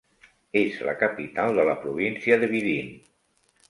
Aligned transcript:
És 0.61 0.79
la 0.87 0.95
capital 1.03 1.61
de 1.61 1.69
la 1.71 1.79
província 1.85 2.43
de 2.45 2.53
Vidin. 2.57 2.95